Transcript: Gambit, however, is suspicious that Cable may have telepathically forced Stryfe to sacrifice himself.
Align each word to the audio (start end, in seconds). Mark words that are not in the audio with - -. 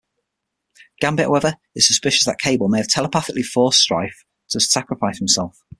Gambit, 0.99 1.25
however, 1.27 1.57
is 1.75 1.85
suspicious 1.85 2.25
that 2.25 2.39
Cable 2.39 2.69
may 2.69 2.79
have 2.79 2.87
telepathically 2.87 3.43
forced 3.43 3.87
Stryfe 3.87 4.25
to 4.49 4.59
sacrifice 4.59 5.19
himself. 5.19 5.59